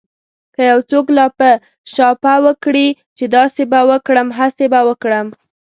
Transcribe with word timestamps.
که 0.55 0.61
يو 0.71 0.79
څوک 0.89 1.05
لاپه 1.17 1.49
شاپه 1.93 2.33
وکړي 2.45 2.87
چې 3.17 3.25
داسې 3.35 3.63
به 3.71 3.79
وکړم 3.89 4.27
هسې 4.39 4.65
به 4.73 4.81
وکړم. 4.89 5.27